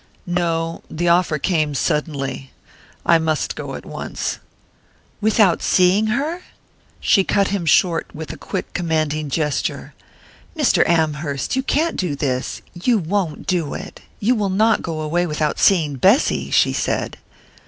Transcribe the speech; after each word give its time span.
"No. 0.25 0.81
The 0.89 1.09
offer 1.09 1.37
came 1.37 1.75
suddenly. 1.75 2.49
I 3.05 3.19
must 3.19 3.55
go 3.55 3.75
at 3.75 3.85
once." 3.85 4.39
"Without 5.21 5.61
seeing 5.61 6.07
her?" 6.07 6.41
She 6.99 7.23
cut 7.23 7.49
him 7.49 7.67
short 7.67 8.07
with 8.11 8.33
a 8.33 8.35
quick 8.37 8.73
commanding 8.73 9.29
gesture. 9.29 9.93
"Mr. 10.57 10.83
Amherst, 10.89 11.55
you 11.55 11.61
can't 11.61 11.97
do 11.97 12.15
this 12.15 12.63
you 12.73 12.97
won't 12.97 13.45
do 13.45 13.75
it! 13.75 14.01
You 14.19 14.33
will 14.33 14.49
not 14.49 14.81
go 14.81 15.01
away 15.01 15.27
without 15.27 15.59
seeing 15.59 15.97
Bessy!" 15.97 16.49
she 16.49 16.73
said. 16.73 17.17